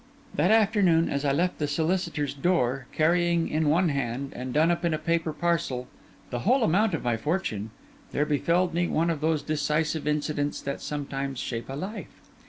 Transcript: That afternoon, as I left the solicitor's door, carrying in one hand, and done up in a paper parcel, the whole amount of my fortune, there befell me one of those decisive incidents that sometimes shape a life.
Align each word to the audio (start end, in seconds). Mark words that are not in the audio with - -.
That 0.33 0.49
afternoon, 0.49 1.09
as 1.09 1.23
I 1.23 1.31
left 1.31 1.59
the 1.59 1.67
solicitor's 1.67 2.33
door, 2.33 2.87
carrying 2.91 3.47
in 3.47 3.69
one 3.69 3.89
hand, 3.89 4.33
and 4.35 4.51
done 4.51 4.71
up 4.71 4.83
in 4.83 4.95
a 4.95 4.97
paper 4.97 5.31
parcel, 5.31 5.87
the 6.31 6.39
whole 6.39 6.63
amount 6.63 6.95
of 6.95 7.03
my 7.03 7.17
fortune, 7.17 7.69
there 8.11 8.25
befell 8.25 8.67
me 8.73 8.87
one 8.87 9.11
of 9.11 9.21
those 9.21 9.43
decisive 9.43 10.07
incidents 10.07 10.59
that 10.61 10.81
sometimes 10.81 11.37
shape 11.37 11.69
a 11.69 11.75
life. 11.75 12.19